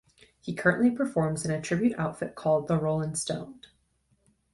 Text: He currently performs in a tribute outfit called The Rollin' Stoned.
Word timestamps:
He 0.39 0.55
currently 0.55 0.89
performs 0.89 1.45
in 1.45 1.51
a 1.51 1.61
tribute 1.61 1.93
outfit 1.95 2.33
called 2.33 2.67
The 2.67 2.79
Rollin' 2.79 3.13
Stoned. 3.13 3.67